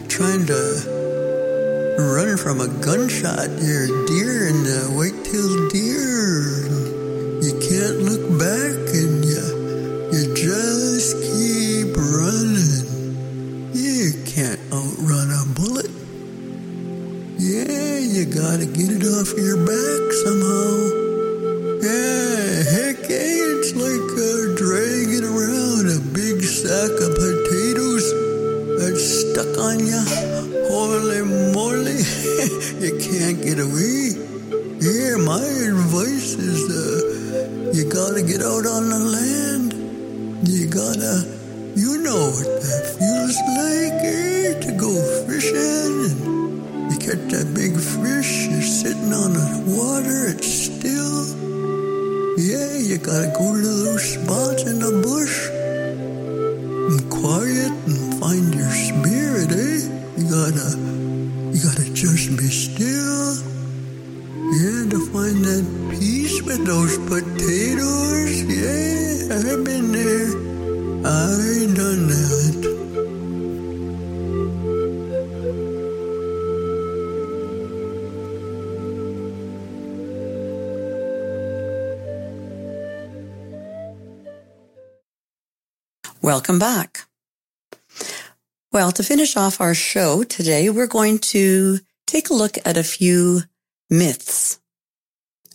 trying 0.09 0.45
to 0.47 1.95
run 1.95 2.35
from 2.35 2.59
a 2.59 2.67
gunshot. 2.83 3.47
You're 3.63 3.87
a 3.87 4.07
deer 4.11 4.49
in 4.51 4.63
the 4.67 4.91
white-tailed 4.99 5.71
deer. 5.71 6.67
You 7.39 7.55
can't 7.63 7.99
look 8.03 8.27
back 8.37 8.78
get 19.35 19.88
Welcome 86.29 86.59
back. 86.59 87.07
Well, 88.71 88.91
to 88.91 89.01
finish 89.01 89.35
off 89.35 89.59
our 89.59 89.73
show 89.73 90.21
today, 90.21 90.69
we're 90.69 90.85
going 90.85 91.17
to 91.33 91.79
take 92.05 92.29
a 92.29 92.35
look 92.35 92.55
at 92.67 92.77
a 92.77 92.83
few 92.83 93.41
myths 93.89 94.59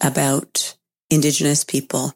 about 0.02 0.76
Indigenous 1.11 1.62
people. 1.62 2.12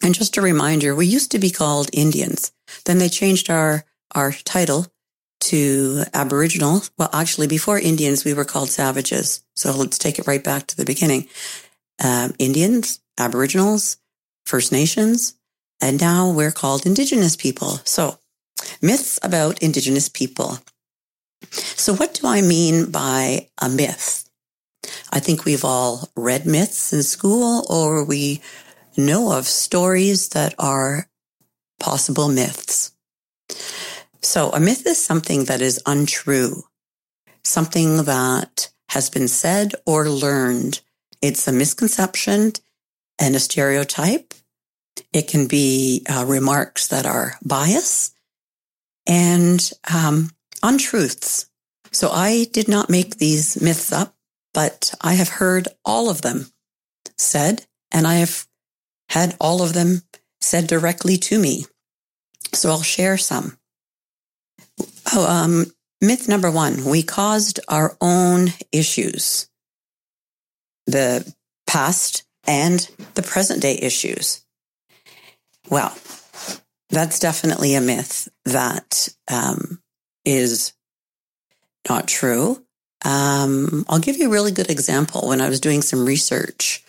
And 0.00 0.14
just 0.14 0.36
a 0.36 0.40
reminder, 0.40 0.94
we 0.94 1.06
used 1.06 1.32
to 1.32 1.40
be 1.40 1.50
called 1.50 1.90
Indians. 1.92 2.52
Then 2.84 2.98
they 2.98 3.08
changed 3.08 3.50
our, 3.50 3.84
our 4.14 4.30
title 4.30 4.86
to 5.40 6.04
Aboriginal. 6.14 6.82
Well, 6.98 7.10
actually, 7.12 7.48
before 7.48 7.80
Indians, 7.80 8.24
we 8.24 8.32
were 8.32 8.44
called 8.44 8.70
savages. 8.70 9.42
So 9.56 9.72
let's 9.72 9.98
take 9.98 10.20
it 10.20 10.28
right 10.28 10.44
back 10.44 10.68
to 10.68 10.76
the 10.76 10.84
beginning. 10.84 11.26
Um, 12.00 12.32
Indians, 12.38 13.00
Aboriginals, 13.18 13.96
First 14.46 14.70
Nations, 14.70 15.34
and 15.80 16.00
now 16.00 16.30
we're 16.30 16.52
called 16.52 16.86
Indigenous 16.86 17.36
people. 17.36 17.80
So 17.84 18.18
myths 18.82 19.18
about 19.22 19.62
Indigenous 19.62 20.08
people. 20.08 20.58
So 21.50 21.94
what 21.94 22.14
do 22.14 22.26
I 22.26 22.42
mean 22.42 22.90
by 22.90 23.48
a 23.60 23.68
myth? 23.68 24.28
I 25.10 25.20
think 25.20 25.44
we've 25.44 25.64
all 25.64 26.08
read 26.16 26.46
myths 26.46 26.92
in 26.92 27.02
school 27.02 27.64
or 27.68 28.04
we 28.04 28.42
know 28.96 29.32
of 29.32 29.46
stories 29.46 30.30
that 30.30 30.54
are 30.58 31.08
possible 31.78 32.28
myths. 32.28 32.92
So 34.20 34.50
a 34.50 34.60
myth 34.60 34.86
is 34.86 35.02
something 35.02 35.44
that 35.44 35.60
is 35.60 35.80
untrue, 35.86 36.64
something 37.44 38.04
that 38.04 38.70
has 38.90 39.08
been 39.08 39.28
said 39.28 39.74
or 39.86 40.08
learned. 40.08 40.80
It's 41.22 41.46
a 41.46 41.52
misconception 41.52 42.52
and 43.18 43.36
a 43.36 43.40
stereotype. 43.40 44.34
It 45.12 45.28
can 45.28 45.46
be 45.46 46.04
uh, 46.08 46.24
remarks 46.26 46.88
that 46.88 47.06
are 47.06 47.34
bias 47.44 48.12
and 49.06 49.70
um, 49.92 50.30
untruths. 50.62 51.48
So 51.90 52.10
I 52.10 52.46
did 52.52 52.68
not 52.68 52.90
make 52.90 53.16
these 53.16 53.60
myths 53.60 53.92
up, 53.92 54.14
but 54.52 54.94
I 55.00 55.14
have 55.14 55.28
heard 55.28 55.68
all 55.84 56.10
of 56.10 56.22
them 56.22 56.50
said, 57.16 57.66
and 57.90 58.06
I 58.06 58.16
have 58.16 58.46
had 59.08 59.34
all 59.40 59.62
of 59.62 59.72
them 59.72 60.02
said 60.40 60.66
directly 60.66 61.16
to 61.16 61.38
me. 61.38 61.64
So 62.52 62.70
I'll 62.70 62.82
share 62.82 63.18
some. 63.18 63.58
Oh, 65.12 65.26
um, 65.26 65.66
myth 66.00 66.28
number 66.28 66.50
one, 66.50 66.84
we 66.84 67.02
caused 67.02 67.60
our 67.68 67.96
own 68.00 68.48
issues. 68.72 69.48
The 70.86 71.34
past 71.66 72.24
and 72.46 72.88
the 73.14 73.22
present 73.22 73.62
day 73.62 73.78
issues. 73.80 74.44
Well, 75.70 75.94
that's 76.90 77.18
definitely 77.18 77.74
a 77.74 77.80
myth 77.80 78.28
that 78.44 79.08
um, 79.28 79.82
is 80.24 80.72
not 81.88 82.08
true. 82.08 82.62
Um, 83.04 83.84
I'll 83.88 83.98
give 83.98 84.16
you 84.16 84.28
a 84.28 84.32
really 84.32 84.52
good 84.52 84.70
example. 84.70 85.28
When 85.28 85.40
I 85.40 85.48
was 85.48 85.60
doing 85.60 85.82
some 85.82 86.06
research, 86.06 86.82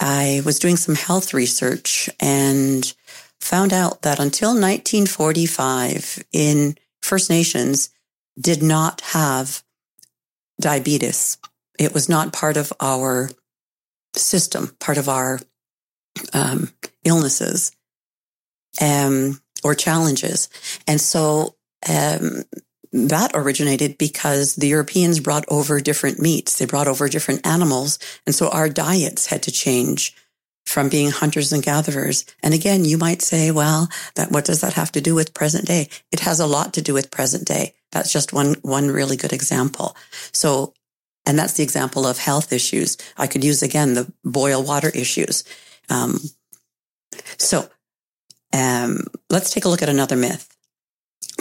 I 0.00 0.42
was 0.44 0.58
doing 0.58 0.76
some 0.76 0.94
health 0.94 1.34
research 1.34 2.08
and 2.20 2.92
found 3.40 3.72
out 3.72 4.02
that 4.02 4.20
until 4.20 4.50
1945 4.50 6.24
in 6.32 6.76
First 7.02 7.28
Nations 7.28 7.90
did 8.40 8.62
not 8.62 9.00
have 9.00 9.62
diabetes. 10.60 11.38
It 11.78 11.92
was 11.92 12.08
not 12.08 12.32
part 12.32 12.56
of 12.56 12.72
our 12.80 13.30
system, 14.14 14.74
part 14.80 14.98
of 14.98 15.08
our 15.08 15.40
um, 16.32 16.72
illnesses 17.04 17.72
um, 18.80 19.40
or 19.64 19.74
challenges. 19.74 20.48
And 20.86 21.00
so 21.00 21.56
um, 21.88 22.44
that 22.92 23.32
originated 23.34 23.98
because 23.98 24.56
the 24.56 24.68
Europeans 24.68 25.20
brought 25.20 25.44
over 25.48 25.80
different 25.80 26.20
meats. 26.20 26.58
They 26.58 26.66
brought 26.66 26.88
over 26.88 27.08
different 27.08 27.46
animals. 27.46 27.98
And 28.26 28.34
so 28.34 28.48
our 28.48 28.68
diets 28.68 29.26
had 29.26 29.42
to 29.44 29.50
change 29.50 30.14
from 30.64 30.88
being 30.88 31.10
hunters 31.10 31.52
and 31.52 31.62
gatherers. 31.62 32.24
And 32.42 32.52
again, 32.52 32.84
you 32.84 32.98
might 32.98 33.22
say, 33.22 33.50
well, 33.50 33.88
that 34.16 34.32
what 34.32 34.44
does 34.44 34.60
that 34.62 34.72
have 34.74 34.90
to 34.92 35.00
do 35.00 35.14
with 35.14 35.34
present 35.34 35.66
day? 35.66 35.88
It 36.10 36.20
has 36.20 36.40
a 36.40 36.46
lot 36.46 36.74
to 36.74 36.82
do 36.82 36.92
with 36.92 37.10
present 37.10 37.46
day. 37.46 37.74
That's 37.92 38.12
just 38.12 38.32
one, 38.32 38.56
one 38.62 38.88
really 38.88 39.16
good 39.16 39.32
example. 39.32 39.96
So, 40.32 40.74
and 41.24 41.38
that's 41.38 41.54
the 41.54 41.62
example 41.62 42.06
of 42.06 42.18
health 42.18 42.52
issues. 42.52 42.96
I 43.16 43.26
could 43.26 43.44
use 43.44 43.62
again 43.62 43.94
the 43.94 44.12
boil 44.24 44.62
water 44.62 44.88
issues. 44.88 45.44
Um, 45.88 46.18
so, 47.38 47.68
um, 48.56 49.04
let's 49.30 49.50
take 49.50 49.64
a 49.64 49.68
look 49.68 49.82
at 49.82 49.88
another 49.88 50.16
myth 50.16 50.56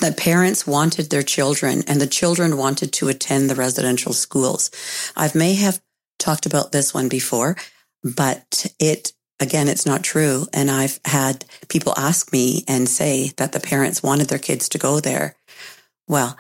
that 0.02 0.18
parents 0.18 0.68
wanted 0.68 1.10
their 1.10 1.24
children 1.24 1.84
and 1.88 2.02
the 2.02 2.08
children 2.08 2.58
wanted 2.58 2.92
to 2.94 3.08
attend 3.08 3.50
the 3.50 3.56
residential 3.56 4.14
schools. 4.14 4.70
I 5.16 5.32
may 5.34 5.54
have 5.56 5.82
talked 6.20 6.46
about 6.46 6.72
this 6.72 6.94
one 6.94 7.08
before, 7.08 7.56
but 8.04 8.66
it, 8.80 9.14
again, 9.40 9.68
it's 9.68 9.86
not 9.86 10.04
true. 10.04 10.48
And 10.54 10.70
I've 10.70 11.00
had 11.06 11.46
people 11.70 11.94
ask 11.98 12.32
me 12.34 12.64
and 12.68 12.90
say 12.90 13.32
that 13.38 13.54
the 13.54 13.60
parents 13.60 14.04
wanted 14.04 14.28
their 14.28 14.40
kids 14.40 14.70
to 14.70 14.78
go 14.78 15.00
there. 15.00 15.36
Well, 16.08 16.38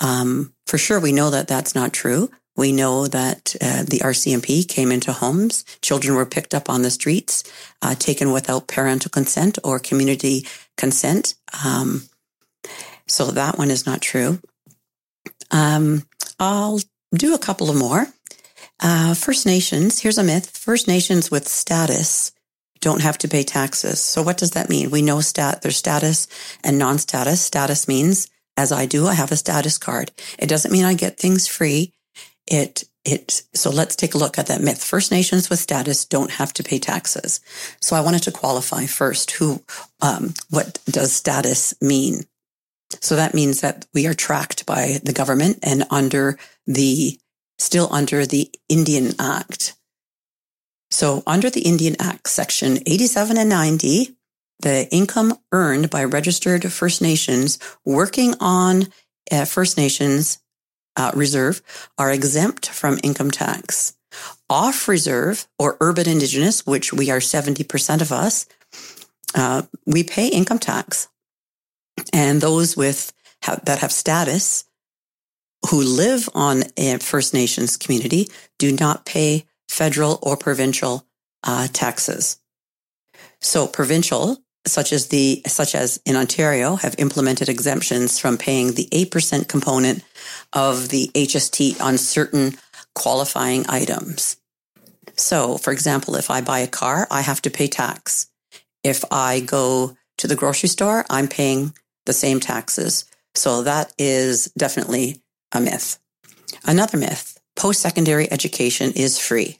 um, 0.00 0.52
for 0.66 0.78
sure, 0.78 1.00
we 1.00 1.12
know 1.12 1.30
that 1.30 1.48
that's 1.48 1.74
not 1.74 1.92
true. 1.92 2.30
We 2.58 2.72
know 2.72 3.06
that 3.06 3.54
uh, 3.62 3.84
the 3.84 4.00
RCMP 4.00 4.68
came 4.68 4.90
into 4.90 5.12
homes. 5.12 5.64
Children 5.80 6.16
were 6.16 6.26
picked 6.26 6.54
up 6.54 6.68
on 6.68 6.82
the 6.82 6.90
streets, 6.90 7.44
uh, 7.82 7.94
taken 7.94 8.32
without 8.32 8.66
parental 8.66 9.10
consent 9.10 9.60
or 9.62 9.78
community 9.78 10.44
consent. 10.76 11.36
Um, 11.64 12.08
so 13.06 13.26
that 13.30 13.58
one 13.58 13.70
is 13.70 13.86
not 13.86 14.02
true. 14.02 14.40
Um, 15.52 16.02
I'll 16.40 16.80
do 17.14 17.32
a 17.32 17.38
couple 17.38 17.70
of 17.70 17.76
more. 17.76 18.08
Uh, 18.80 19.14
First 19.14 19.46
Nations, 19.46 20.00
here's 20.00 20.18
a 20.18 20.24
myth. 20.24 20.50
First 20.50 20.88
Nations 20.88 21.30
with 21.30 21.46
status 21.46 22.32
don't 22.80 23.02
have 23.02 23.18
to 23.18 23.28
pay 23.28 23.44
taxes. 23.44 24.00
So 24.00 24.20
what 24.20 24.36
does 24.36 24.52
that 24.52 24.68
mean? 24.68 24.90
We 24.90 25.02
know 25.02 25.20
stat, 25.20 25.62
there's 25.62 25.76
status 25.76 26.26
and 26.64 26.76
non-status. 26.76 27.40
Status 27.40 27.86
means, 27.86 28.28
as 28.56 28.72
I 28.72 28.86
do, 28.86 29.06
I 29.06 29.14
have 29.14 29.30
a 29.30 29.36
status 29.36 29.78
card. 29.78 30.10
It 30.40 30.48
doesn't 30.48 30.72
mean 30.72 30.84
I 30.84 30.94
get 30.94 31.18
things 31.18 31.46
free. 31.46 31.92
It, 32.50 32.84
it, 33.04 33.42
so 33.54 33.70
let's 33.70 33.96
take 33.96 34.14
a 34.14 34.18
look 34.18 34.38
at 34.38 34.46
that 34.46 34.60
myth. 34.60 34.82
First 34.82 35.10
Nations 35.10 35.48
with 35.48 35.58
status 35.58 36.04
don't 36.04 36.32
have 36.32 36.52
to 36.54 36.62
pay 36.62 36.78
taxes. 36.78 37.40
So 37.80 37.94
I 37.96 38.00
wanted 38.00 38.22
to 38.24 38.32
qualify 38.32 38.86
first 38.86 39.32
who, 39.32 39.62
um, 40.00 40.34
what 40.50 40.80
does 40.86 41.12
status 41.12 41.74
mean? 41.80 42.24
So 43.00 43.16
that 43.16 43.34
means 43.34 43.60
that 43.60 43.86
we 43.92 44.06
are 44.06 44.14
tracked 44.14 44.64
by 44.66 44.98
the 45.02 45.12
government 45.12 45.58
and 45.62 45.84
under 45.90 46.38
the, 46.66 47.18
still 47.58 47.88
under 47.92 48.24
the 48.24 48.50
Indian 48.68 49.12
Act. 49.18 49.74
So 50.90 51.22
under 51.26 51.50
the 51.50 51.62
Indian 51.62 51.96
Act, 52.00 52.28
section 52.28 52.78
87 52.86 53.36
and 53.36 53.48
90, 53.48 54.16
the 54.60 54.88
income 54.90 55.38
earned 55.52 55.90
by 55.90 56.04
registered 56.04 56.70
First 56.72 57.02
Nations 57.02 57.58
working 57.84 58.34
on 58.40 58.88
uh, 59.30 59.44
First 59.44 59.76
Nations 59.76 60.38
uh, 60.98 61.12
reserve 61.14 61.62
are 61.96 62.12
exempt 62.12 62.68
from 62.68 62.98
income 63.02 63.30
tax. 63.30 63.94
Off 64.50 64.88
reserve 64.88 65.46
or 65.58 65.76
urban 65.80 66.08
indigenous, 66.08 66.66
which 66.66 66.92
we 66.92 67.10
are 67.10 67.20
70% 67.20 68.02
of 68.02 68.12
us, 68.12 68.46
uh, 69.34 69.62
we 69.86 70.02
pay 70.02 70.28
income 70.28 70.58
tax 70.58 71.08
and 72.12 72.40
those 72.40 72.76
with 72.76 73.12
that 73.64 73.78
have 73.78 73.92
status 73.92 74.64
who 75.70 75.82
live 75.82 76.28
on 76.34 76.64
a 76.76 76.98
First 76.98 77.34
Nations 77.34 77.76
community 77.76 78.28
do 78.58 78.72
not 78.72 79.04
pay 79.04 79.44
federal 79.68 80.18
or 80.22 80.36
provincial 80.36 81.06
uh, 81.44 81.68
taxes. 81.72 82.38
So 83.40 83.66
provincial, 83.66 84.38
such 84.72 84.92
as 84.92 85.08
the 85.08 85.42
such 85.46 85.74
as 85.74 86.00
in 86.04 86.16
Ontario, 86.16 86.76
have 86.76 86.94
implemented 86.98 87.48
exemptions 87.48 88.18
from 88.18 88.38
paying 88.38 88.72
the 88.72 88.88
eight 88.92 89.10
percent 89.10 89.48
component 89.48 90.04
of 90.52 90.88
the 90.88 91.10
HST 91.14 91.80
on 91.80 91.98
certain 91.98 92.56
qualifying 92.94 93.64
items. 93.68 94.36
So, 95.16 95.58
for 95.58 95.72
example, 95.72 96.14
if 96.14 96.30
I 96.30 96.40
buy 96.40 96.60
a 96.60 96.66
car, 96.66 97.06
I 97.10 97.22
have 97.22 97.42
to 97.42 97.50
pay 97.50 97.66
tax. 97.66 98.28
If 98.84 99.04
I 99.10 99.40
go 99.40 99.96
to 100.18 100.26
the 100.26 100.36
grocery 100.36 100.68
store, 100.68 101.04
I'm 101.10 101.28
paying 101.28 101.74
the 102.06 102.12
same 102.12 102.40
taxes. 102.40 103.04
So 103.34 103.62
that 103.62 103.92
is 103.98 104.46
definitely 104.56 105.22
a 105.52 105.60
myth. 105.60 105.98
Another 106.64 106.98
myth 106.98 107.38
post 107.56 107.80
secondary 107.80 108.30
education 108.30 108.92
is 108.94 109.18
free. 109.18 109.58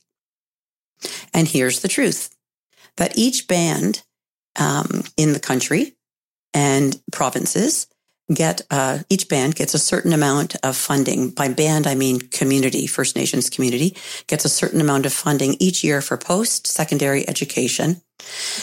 And 1.34 1.48
here's 1.48 1.80
the 1.80 1.88
truth 1.88 2.34
that 2.96 3.16
each 3.16 3.46
band 3.46 4.02
um, 4.58 5.04
in 5.16 5.32
the 5.32 5.40
country 5.40 5.94
and 6.54 7.00
provinces 7.12 7.86
get 8.32 8.60
uh, 8.70 8.98
each 9.08 9.28
band 9.28 9.54
gets 9.54 9.74
a 9.74 9.78
certain 9.78 10.12
amount 10.12 10.56
of 10.62 10.76
funding. 10.76 11.30
By 11.30 11.48
band, 11.48 11.86
I 11.86 11.94
mean 11.94 12.20
community, 12.20 12.86
First 12.86 13.16
Nations 13.16 13.48
community 13.48 13.96
gets 14.26 14.44
a 14.44 14.50
certain 14.50 14.80
amount 14.80 15.06
of 15.06 15.12
funding 15.12 15.56
each 15.58 15.82
year 15.82 16.00
for 16.00 16.16
post 16.16 16.66
secondary 16.66 17.26
education. 17.28 18.02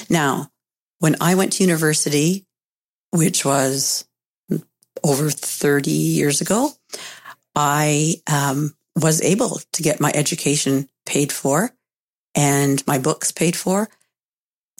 Now, 0.09 0.51
when 0.99 1.15
I 1.19 1.35
went 1.35 1.53
to 1.53 1.63
university, 1.63 2.45
which 3.11 3.43
was 3.43 4.05
over 5.03 5.29
30 5.29 5.91
years 5.91 6.41
ago, 6.41 6.69
I 7.55 8.15
um, 8.31 8.75
was 8.95 9.21
able 9.21 9.59
to 9.73 9.83
get 9.83 9.99
my 9.99 10.11
education 10.13 10.89
paid 11.05 11.31
for 11.31 11.71
and 12.35 12.85
my 12.85 12.97
books 12.99 13.31
paid 13.31 13.55
for. 13.55 13.89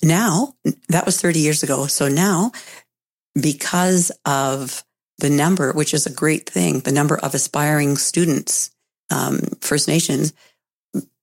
Now, 0.03 0.53
that 0.89 1.05
was 1.05 1.19
30 1.19 1.39
years 1.39 1.63
ago. 1.63 1.88
So 1.88 2.08
now, 2.08 2.51
because 3.39 4.12
of 4.25 4.84
the 5.17 5.29
number, 5.29 5.71
which 5.73 5.93
is 5.93 6.05
a 6.05 6.13
great 6.13 6.49
thing, 6.49 6.81
the 6.81 6.91
number 6.91 7.17
of 7.17 7.34
aspiring 7.34 7.97
students, 7.97 8.71
um, 9.10 9.39
First 9.62 9.88
Nations, 9.88 10.34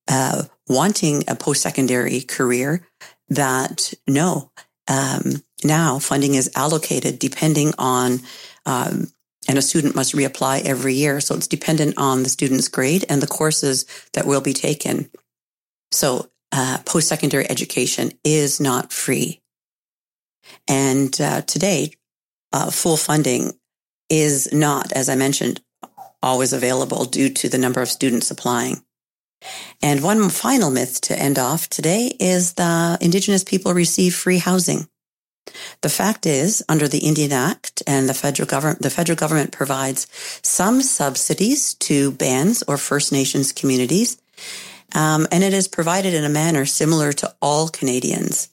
uh, 0.09 0.45
wanting 0.69 1.25
a 1.29 1.35
post 1.35 1.63
secondary 1.63 2.21
career, 2.21 2.87
that 3.29 3.93
no, 4.09 4.51
um, 4.89 5.43
now 5.65 5.99
funding 5.99 6.35
is 6.35 6.51
allocated 6.57 7.19
depending 7.19 7.73
on, 7.79 8.21
um, 8.67 9.09
and 9.49 9.59
a 9.59 9.63
student 9.63 9.95
must 9.95 10.15
reapply 10.15 10.63
every 10.65 10.95
year. 10.95 11.21
So 11.21 11.35
it's 11.35 11.49
dependent 11.49 11.95
on 11.97 12.23
the 12.23 12.29
student's 12.29 12.69
grade 12.69 13.05
and 13.09 13.21
the 13.21 13.27
courses 13.27 13.87
that 14.13 14.27
will 14.27 14.41
be 14.41 14.53
taken. 14.53 15.11
So 15.91 16.29
uh, 16.53 16.79
post 16.85 17.09
secondary 17.09 17.49
education 17.51 18.13
is 18.25 18.61
not 18.61 18.93
free. 18.93 19.41
And 20.69 21.19
uh, 21.21 21.43
today, 21.43 21.93
uh, 22.53 22.71
full 22.71 22.97
funding 22.97 23.53
is 24.09 24.53
not, 24.53 24.93
as 24.93 25.09
I 25.09 25.15
mentioned, 25.15 25.61
always 26.23 26.53
available 26.53 27.05
due 27.05 27.31
to 27.31 27.49
the 27.49 27.59
number 27.59 27.81
of 27.81 27.89
students 27.89 28.31
applying. 28.31 28.83
And 29.83 30.03
one 30.03 30.29
final 30.29 30.71
myth 30.71 31.01
to 31.03 31.19
end 31.19 31.39
off 31.39 31.69
today 31.69 32.13
is 32.21 32.53
the 32.53 32.97
Indigenous 33.01 33.43
people 33.43 33.75
receive 33.75 34.15
free 34.15 34.39
housing. 34.39 34.87
The 35.81 35.89
fact 35.89 36.25
is, 36.25 36.63
under 36.69 36.87
the 36.87 37.01
Indian 37.01 37.33
Act 37.33 37.83
and 37.87 38.09
the 38.09 38.15
federal 38.15 38.47
government, 38.47 38.83
the 38.83 38.91
federal 38.91 39.17
government 39.17 39.51
provides 39.51 40.07
some 40.43 40.83
subsidies 40.83 41.75
to 41.75 42.13
bands 42.13 42.63
or 42.69 42.77
First 42.77 43.11
Nations 43.11 43.51
communities, 43.53 44.19
um, 44.95 45.27
and 45.31 45.43
it 45.45 45.53
is 45.53 45.69
provided 45.69 46.15
in 46.15 46.25
a 46.25 46.29
manner 46.29 46.65
similar 46.67 47.13
to 47.13 47.35
all 47.41 47.69
Canadians. 47.69 48.49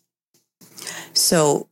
So 1.13 1.69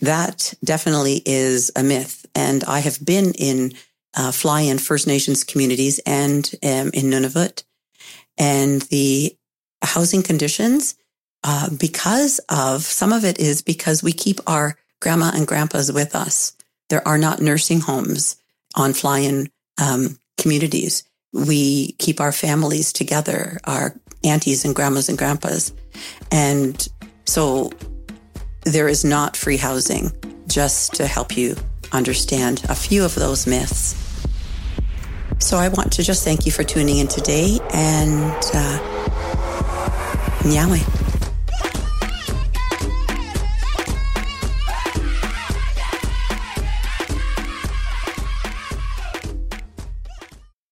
that 0.00 0.54
definitely 0.64 1.22
is 1.24 1.70
a 1.76 1.82
myth, 1.82 2.26
and 2.34 2.64
I 2.64 2.80
have 2.80 3.04
been 3.04 3.32
in 3.32 3.72
uh, 4.16 4.32
fly-in 4.32 4.78
First 4.78 5.06
Nations 5.06 5.44
communities 5.44 6.00
and 6.06 6.50
um, 6.62 6.90
in 6.92 7.10
Nunavut, 7.10 7.64
and 8.38 8.82
the 8.82 9.36
housing 9.82 10.22
conditions 10.22 10.94
uh, 11.44 11.70
because 11.78 12.38
of 12.48 12.82
some 12.82 13.12
of 13.12 13.24
it 13.24 13.38
is 13.38 13.62
because 13.62 14.02
we 14.02 14.12
keep 14.12 14.40
our 14.46 14.76
grandma 15.00 15.30
and 15.34 15.46
grandpas 15.46 15.92
with 15.92 16.14
us. 16.14 16.54
There 16.88 17.06
are 17.06 17.18
not 17.18 17.40
nursing 17.40 17.80
homes 17.80 18.36
on 18.74 18.92
fly-in 18.92 19.50
um, 19.80 20.18
communities. 20.36 21.04
We 21.32 21.92
keep 21.92 22.20
our 22.20 22.32
families 22.32 22.92
together, 22.92 23.58
our 23.64 23.94
aunties 24.24 24.64
and 24.64 24.74
grandmas 24.74 25.08
and 25.08 25.16
grandpas, 25.16 25.72
and 26.30 26.88
so 27.24 27.70
there 28.64 28.88
is 28.88 29.04
not 29.04 29.36
free 29.36 29.56
housing. 29.56 30.12
Just 30.46 30.94
to 30.94 31.06
help 31.06 31.36
you 31.36 31.54
understand 31.92 32.62
a 32.68 32.74
few 32.74 33.04
of 33.04 33.14
those 33.14 33.46
myths. 33.46 33.94
So 35.38 35.56
I 35.56 35.68
want 35.68 35.92
to 35.92 36.02
just 36.02 36.24
thank 36.24 36.44
you 36.44 36.52
for 36.52 36.64
tuning 36.64 36.98
in 36.98 37.08
today 37.08 37.58
and 37.72 38.32
uh, 38.52 38.78
Nyawe. 40.42 40.99